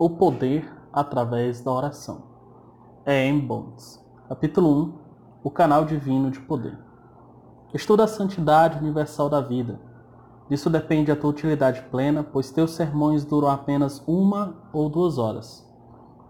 [0.00, 2.22] O poder através da oração.
[3.04, 4.00] É em Bonds.
[4.28, 4.92] Capítulo 1
[5.42, 6.78] O canal divino de poder.
[7.74, 9.80] Estuda a santidade universal da vida.
[10.48, 15.68] Disso depende a tua utilidade plena, pois teus sermões duram apenas uma ou duas horas.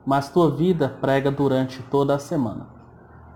[0.06, 2.68] Mas tua vida prega durante toda a semana.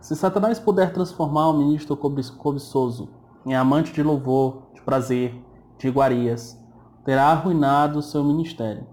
[0.00, 3.10] Se Satanás puder transformar um ministro cobiçoso
[3.44, 5.38] em amante de louvor, de prazer,
[5.76, 6.58] de iguarias,
[7.04, 8.91] terá arruinado o seu ministério.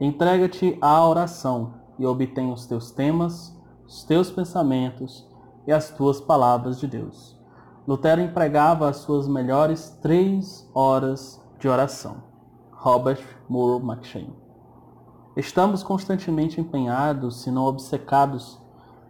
[0.00, 3.52] Entrega-te à oração e obtém os teus temas,
[3.84, 5.26] os teus pensamentos
[5.66, 7.36] e as tuas palavras de Deus.
[7.86, 12.22] Lutero empregava as suas melhores três horas de oração.
[12.70, 14.32] Robert Moore McShane.
[15.36, 18.60] Estamos constantemente empenhados, se não obcecados,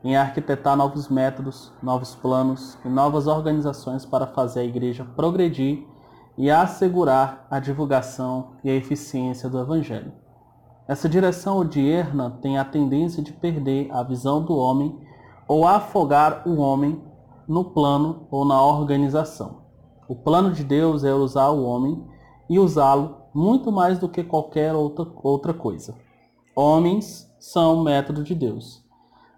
[0.02, 5.86] em arquitetar novos métodos, novos planos e novas organizações para fazer a igreja progredir
[6.38, 10.12] e assegurar a divulgação e a eficiência do Evangelho.
[10.88, 14.98] Essa direção odierna tem a tendência de perder a visão do homem
[15.46, 16.98] ou afogar o homem
[17.46, 19.64] no plano ou na organização.
[20.08, 22.02] O plano de Deus é usar o homem
[22.48, 25.94] e usá-lo muito mais do que qualquer outra, outra coisa.
[26.56, 28.82] Homens são o método de Deus.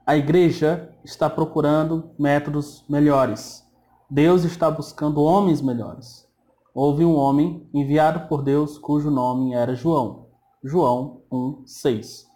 [0.07, 3.69] A igreja está procurando métodos melhores.
[4.09, 6.29] Deus está buscando homens melhores.
[6.73, 10.30] Houve um homem enviado por Deus cujo nome era João.
[10.63, 12.27] João 1, 6.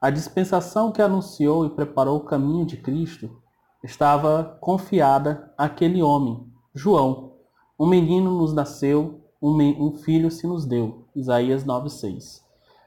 [0.00, 3.30] A dispensação que anunciou e preparou o caminho de Cristo
[3.84, 7.34] estava confiada àquele homem, João.
[7.78, 11.04] Um menino nos nasceu, um filho se nos deu.
[11.14, 12.42] Isaías 9, 6.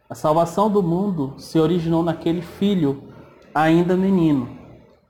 [0.09, 3.03] A salvação do mundo se originou naquele filho,
[3.53, 4.49] ainda menino.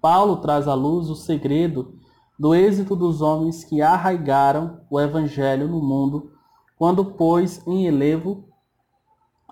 [0.02, 1.97] Paulo traz à luz o segredo
[2.38, 6.33] do êxito dos homens que arraigaram o evangelho no mundo,
[6.77, 8.51] quando pôs em elevo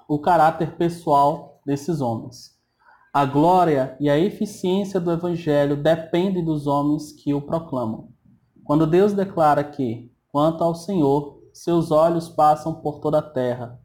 [0.10, 2.58] o caráter pessoal desses homens.
[3.14, 8.10] A glória e a eficiência do Evangelho dependem dos homens que o proclamam.
[8.64, 13.80] Quando Deus declara que, quanto ao Senhor, seus olhos passam por toda a terra,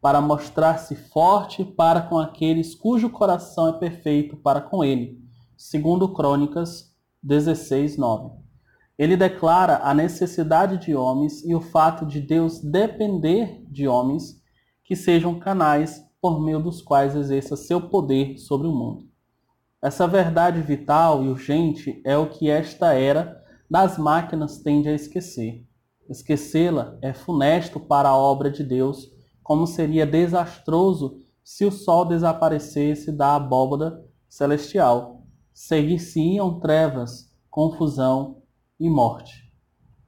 [0.00, 5.20] para mostrar-se forte para com aqueles cujo coração é perfeito para com ele.
[5.58, 6.90] Segundo Crônicas
[7.22, 8.30] 16, 9.
[8.96, 14.40] Ele declara a necessidade de homens e o fato de Deus depender de homens
[14.86, 19.04] que sejam canais por meio dos quais exerça seu poder sobre o mundo.
[19.82, 25.66] Essa verdade vital e urgente é o que esta era das máquinas tende a esquecer.
[26.08, 29.10] Esquecê-la é funesto para a obra de Deus,
[29.42, 35.24] como seria desastroso se o sol desaparecesse da abóbada celestial.
[35.52, 38.42] Seguir-se-iam trevas, confusão
[38.78, 39.52] e morte.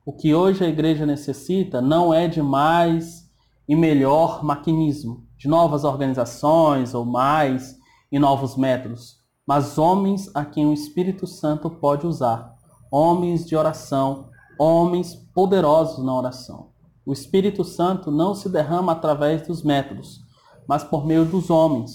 [0.06, 3.27] O que hoje a igreja necessita não é de mais
[3.68, 7.76] e melhor maquinismo, de novas organizações ou mais
[8.10, 12.54] e novos métodos, mas homens a quem o Espírito Santo pode usar,
[12.90, 16.70] homens de oração, homens poderosos na oração.
[17.04, 20.20] O Espírito Santo não se derrama através dos métodos,
[20.68, 21.92] mas por meio dos homens.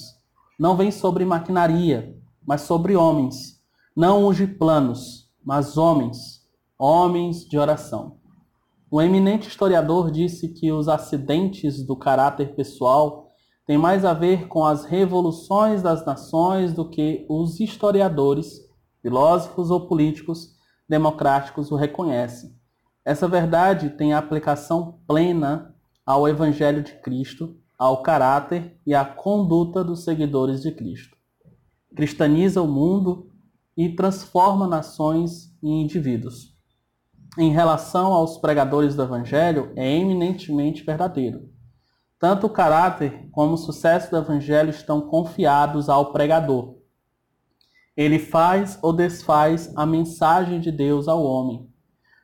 [0.60, 3.62] Não vem sobre maquinaria, mas sobre homens.
[3.96, 6.42] Não unge planos, mas homens,
[6.78, 8.18] homens de oração.
[8.94, 13.32] Um eminente historiador disse que os acidentes do caráter pessoal
[13.66, 18.60] têm mais a ver com as revoluções das nações do que os historiadores,
[19.02, 20.52] filósofos ou políticos
[20.88, 22.56] democráticos o reconhecem.
[23.04, 25.74] Essa verdade tem aplicação plena
[26.06, 31.18] ao Evangelho de Cristo, ao caráter e à conduta dos seguidores de Cristo.
[31.96, 33.32] Cristaniza o mundo
[33.76, 36.53] e transforma nações e indivíduos
[37.38, 41.50] em relação aos pregadores do Evangelho é eminentemente verdadeiro.
[42.20, 46.76] Tanto o caráter como o sucesso do Evangelho estão confiados ao pregador.
[47.98, 51.68] Ele faz ou desfaz a mensagem de Deus ao homem.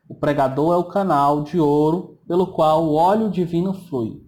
[0.07, 4.23] O pregador é o canal de ouro pelo qual o óleo divino flui.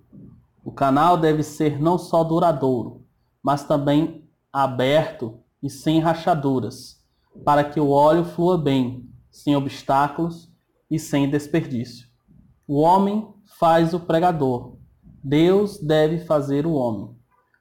[0.63, 3.05] O canal deve ser não só duradouro,
[3.41, 6.99] mas também aberto e sem rachaduras,
[7.45, 10.50] para que o óleo flua bem, sem obstáculos
[10.91, 12.05] e sem desperdício.
[12.67, 14.75] O homem faz o pregador,
[15.23, 17.15] Deus deve fazer o homem.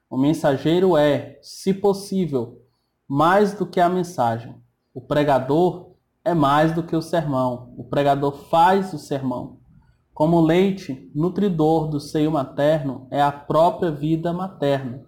[0.09, 2.59] O mensageiro é, se possível,
[3.07, 4.55] mais do que a mensagem.
[4.93, 5.91] O pregador
[6.25, 7.73] é mais do que o sermão.
[7.77, 9.59] O pregador faz o sermão.
[10.13, 15.03] Como o leite nutridor do seio materno é a própria vida materna,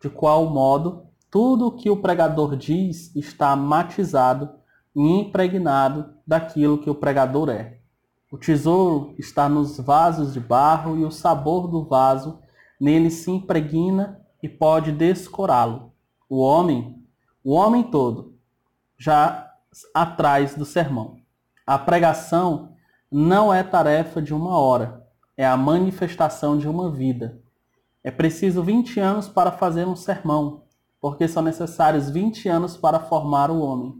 [0.00, 4.50] de qual modo tudo o que o pregador diz está matizado
[4.94, 7.78] e impregnado daquilo que o pregador é.
[8.30, 12.40] O tesouro está nos vasos de barro e o sabor do vaso
[12.80, 15.92] nele se impregna e pode descorá-lo.
[16.28, 17.00] O homem,
[17.44, 18.36] o homem todo,
[18.98, 19.50] já
[19.94, 21.18] atrás do sermão.
[21.66, 22.74] A pregação
[23.10, 25.06] não é tarefa de uma hora,
[25.36, 27.40] é a manifestação de uma vida.
[28.02, 30.64] É preciso 20 anos para fazer um sermão,
[31.00, 33.94] porque são necessários 20 anos para formar o homem.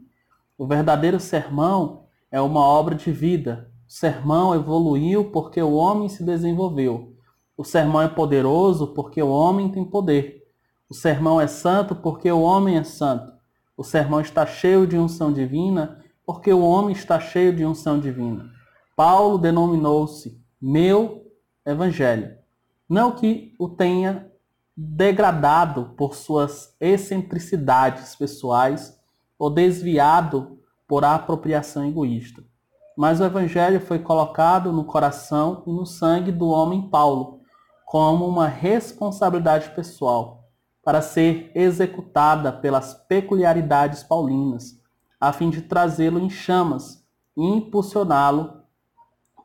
[0.58, 2.03] O verdadeiro sermão
[2.34, 3.70] é uma obra de vida.
[3.88, 7.14] O sermão evoluiu porque o homem se desenvolveu.
[7.56, 10.42] O sermão é poderoso porque o homem tem poder.
[10.90, 13.32] O sermão é santo porque o homem é santo.
[13.76, 18.50] O sermão está cheio de unção divina porque o homem está cheio de unção divina.
[18.96, 21.30] Paulo denominou-se meu
[21.64, 22.36] evangelho.
[22.88, 24.28] Não que o tenha
[24.76, 28.98] degradado por suas excentricidades pessoais
[29.38, 30.58] ou desviado
[30.94, 32.44] por apropriação egoísta.
[32.96, 37.40] Mas o evangelho foi colocado no coração e no sangue do homem Paulo
[37.84, 40.44] como uma responsabilidade pessoal
[40.84, 44.80] para ser executada pelas peculiaridades paulinas,
[45.20, 47.04] a fim de trazê-lo em chamas
[47.36, 48.62] e impulsioná-lo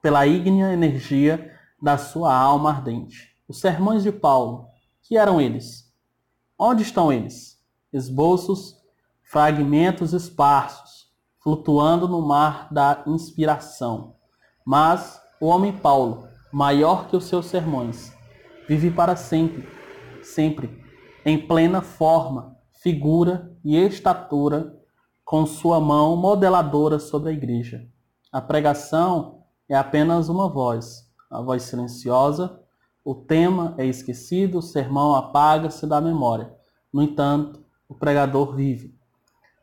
[0.04, 1.52] pela ígnea energia
[1.82, 3.36] da sua alma ardente.
[3.48, 4.68] Os sermões de Paulo,
[5.02, 5.92] que eram eles?
[6.60, 7.60] Onde estão eles?
[7.92, 8.78] Esboços,
[9.24, 10.99] fragmentos esparsos,
[11.42, 14.16] flutuando no mar da inspiração.
[14.66, 18.14] Mas o homem Paulo, maior que os seus sermões,
[18.68, 19.68] vive para sempre,
[20.22, 20.84] sempre,
[21.26, 24.76] em plena forma, figura e estatura,
[25.24, 27.88] com sua mão modeladora sobre a igreja.
[28.32, 32.60] A pregação é apenas uma voz, a voz silenciosa,
[33.04, 36.54] o tema é esquecido, o sermão apaga-se da memória.
[36.92, 38.96] No entanto, o pregador vive.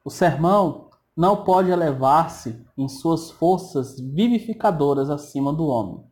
[0.04, 0.85] O sermão
[1.16, 6.04] não pode elevar-se em suas forças vivificadoras acima do homem.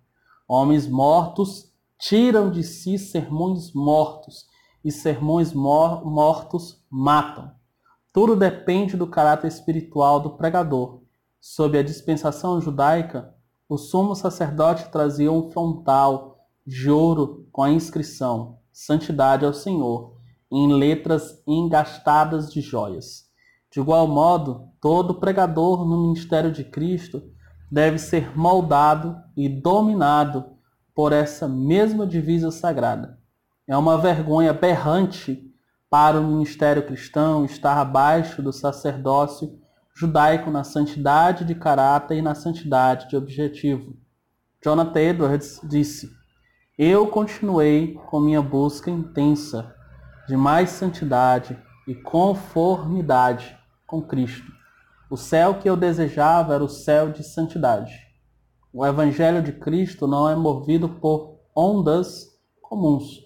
[0.49, 4.47] Homens mortos tiram de si sermões mortos,
[4.85, 7.51] e sermões mor mortos matam.
[8.13, 11.01] Tudo depende do caráter espiritual do pregador.
[11.41, 13.35] Sob a dispensação judaica,
[13.69, 20.17] o sumo sacerdote trazia um frontal de ouro com a inscrição Santidade ao Senhor,
[20.51, 23.24] em letras engastadas de joias.
[23.75, 27.25] De igual modo, todo pregador no ministério de Cristo
[27.69, 30.45] deve ser moldado e dominado
[30.95, 33.19] por essa mesma divisa sagrada.
[33.67, 35.43] É uma vergonha berrante
[35.91, 39.59] para o ministério cristão estar abaixo do sacerdócio
[39.93, 43.97] judaico na santidade de caráter e na santidade de objetivo.
[44.63, 46.09] Jonathan Edwards disse:
[46.79, 49.75] Eu continuei com minha busca intensa
[50.29, 54.51] de mais santidade e conformidade com Cristo.
[55.11, 57.93] O céu que eu desejava era o céu de santidade.
[58.73, 62.27] O Evangelho de Cristo não é movido por ondas
[62.61, 63.23] comuns.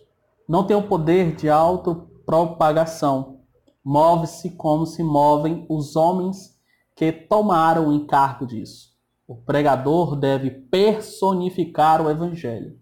[0.49, 3.41] Não tem o poder de autopropagação.
[3.85, 6.59] Move-se como se movem os homens
[6.95, 8.89] que tomaram o encargo disso.
[9.27, 12.79] O pregador deve personificar o Evangelho.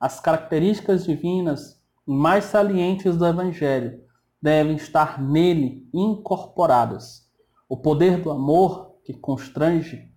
[0.00, 4.07] As características divinas mais salientes do Evangelho
[4.40, 7.28] devem estar nele incorporadas.
[7.68, 10.10] O poder do amor que constrange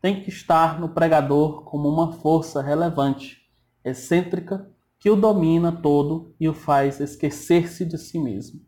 [0.00, 3.38] tem que estar no pregador como uma força relevante,
[3.84, 8.60] excêntrica, que o domina todo e o faz esquecer-se de si mesmo.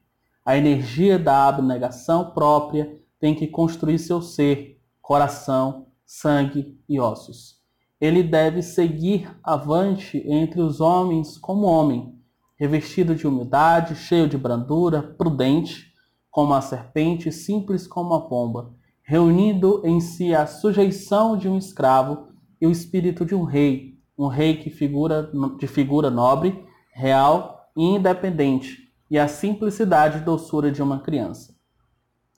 [0.44, 7.60] A energia da abnegação própria tem que construir seu ser, coração, sangue e ossos.
[8.00, 12.19] Ele deve seguir avante entre os homens como homem,
[12.60, 15.92] revestido de humildade, cheio de brandura, prudente
[16.30, 18.78] como a serpente, simples como a pomba
[19.10, 22.28] reunindo em si a sujeição de um escravo
[22.60, 27.82] e o espírito de um rei, um rei que figura de figura nobre, real e
[27.82, 31.52] independente, e a simplicidade e doçura de uma criança.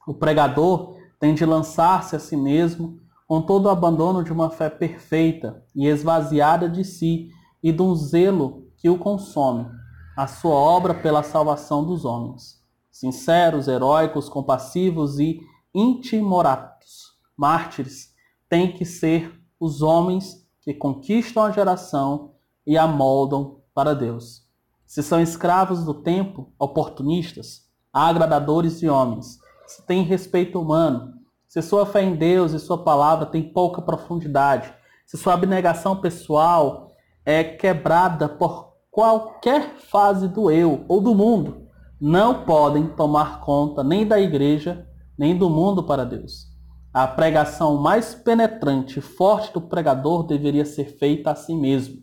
[0.09, 2.99] O pregador tem de lançar-se a si mesmo
[3.29, 7.29] com todo o abandono de uma fé perfeita e esvaziada de si
[7.63, 9.67] e de um zelo que o consome,
[10.17, 12.61] a sua obra pela salvação dos homens.
[12.91, 15.41] Sinceros, heróicos, compassivos e
[15.75, 18.13] intimoratos, mártires,
[18.49, 22.35] têm que ser os homens que conquistam a geração
[22.67, 24.43] e a moldam para Deus.
[24.87, 31.15] Se são escravos do tempo, oportunistas, agradadores de homens, se têm respeito humano,
[31.49, 34.73] se sua fé em Deus e sua palavra tem pouca profundidade,
[35.07, 36.91] se sua abnegação pessoal
[37.25, 41.67] é quebrada por qualquer fase do eu ou do mundo,
[41.99, 44.87] não podem tomar conta nem da igreja
[45.19, 46.53] nem do mundo para Deus.
[46.93, 52.03] A pregação mais penetrante e forte do pregador deveria ser feita a si mesmo.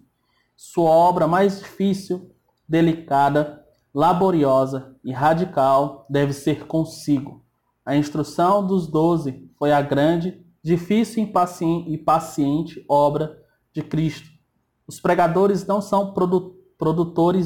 [0.57, 2.31] Sua obra mais difícil,
[2.67, 7.45] delicada, laboriosa e radical deve ser consigo.
[7.85, 11.23] A instrução dos doze foi a grande, difícil
[11.87, 13.37] e paciente obra
[13.71, 14.27] de Cristo.
[14.87, 16.58] Os pregadores não são produtores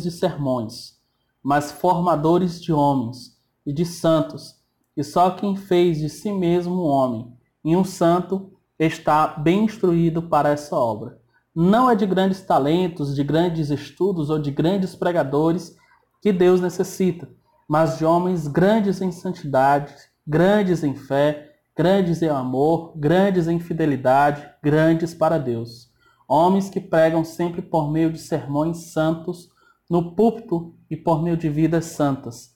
[0.03, 0.99] de sermões,
[1.41, 4.61] mas formadores de homens e de santos,
[4.95, 10.21] e só quem fez de si mesmo um homem e um santo está bem instruído
[10.23, 11.19] para essa obra.
[11.55, 15.75] Não é de grandes talentos, de grandes estudos ou de grandes pregadores
[16.21, 17.29] que Deus necessita,
[17.67, 19.93] mas de homens grandes em santidade,
[20.27, 25.92] grandes em fé, grandes em amor, grandes em fidelidade, grandes para Deus.
[26.27, 29.49] Homens que pregam sempre por meio de sermões santos
[29.89, 32.55] no púlpito e por meio de vidas santas,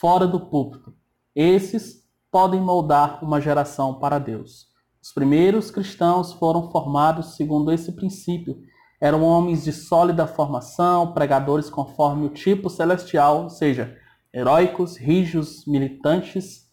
[0.00, 0.94] fora do púlpito.
[1.34, 4.68] Esses podem moldar uma geração para Deus.
[5.02, 8.58] Os primeiros cristãos foram formados segundo esse princípio.
[9.00, 13.96] Eram homens de sólida formação, pregadores conforme o tipo celestial, ou seja,
[14.32, 16.68] heróicos, rígidos, militantes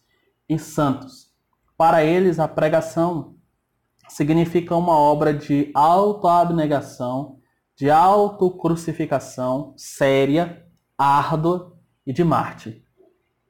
[0.48, 1.30] e santos.
[1.76, 3.33] Para eles, a pregação
[4.08, 7.38] significa uma obra de autoabnegação,
[7.76, 10.64] de autocrucificação séria,
[10.96, 12.84] árdua e de Marte.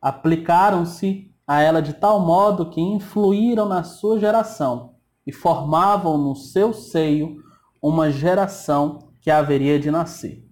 [0.00, 4.94] Aplicaram-se a ela de tal modo que influíram na sua geração
[5.26, 7.36] e formavam no seu seio
[7.82, 10.44] uma geração que haveria de nascer.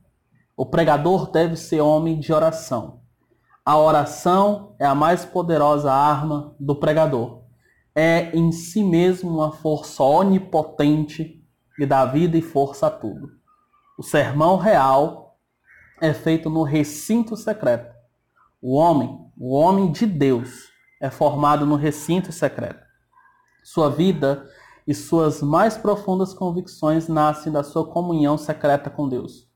[0.57, 3.01] O pregador deve ser homem de oração.
[3.65, 7.42] A oração é a mais poderosa arma do pregador.
[7.95, 11.45] É em si mesmo uma força onipotente
[11.77, 13.31] que dá vida e força a tudo.
[13.99, 15.39] O sermão real
[16.01, 17.95] é feito no recinto secreto.
[18.61, 20.71] O homem, o homem de Deus,
[21.01, 22.85] é formado no recinto secreto.
[23.63, 24.49] Sua vida
[24.87, 29.49] e suas mais profundas convicções nascem da sua comunhão secreta com Deus.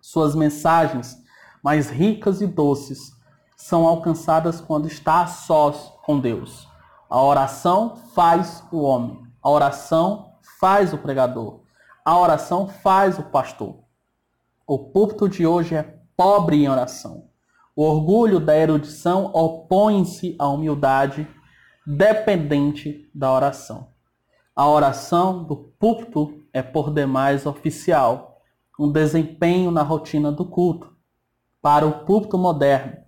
[0.00, 1.18] Suas mensagens
[1.62, 3.12] mais ricas e doces
[3.56, 6.69] são alcançadas quando está a sós com Deus.
[7.10, 11.58] A oração faz o homem, a oração faz o pregador,
[12.04, 13.80] a oração faz o pastor.
[14.64, 17.24] O púlpito de hoje é pobre em oração.
[17.74, 21.26] O orgulho da erudição opõe-se à humildade
[21.84, 23.88] dependente da oração.
[24.54, 28.40] A oração do púlpito é por demais oficial,
[28.78, 30.94] um desempenho na rotina do culto.
[31.60, 32.98] Para o púlpito moderno,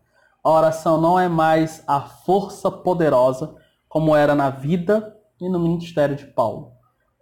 [0.43, 3.62] a oração não é mais a força poderosa
[3.93, 6.73] como era na vida e no ministério de Paulo.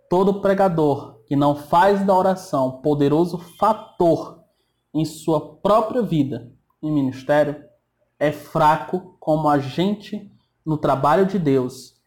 [0.08, 4.44] Todo pregador que não faz da oração poderoso fator
[4.94, 7.60] em sua própria vida em ministério
[8.20, 10.32] é fraco como agente
[10.64, 12.00] no trabalho de Deus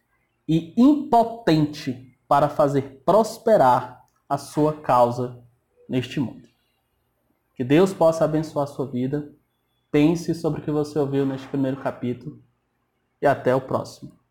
[0.48, 5.44] e impotente para fazer prosperar a sua causa
[5.86, 6.48] neste mundo.
[7.54, 9.30] Que Deus possa abençoar a sua vida.
[9.90, 12.42] Pense sobre o que você ouviu neste primeiro capítulo
[13.20, 14.23] e até o próximo.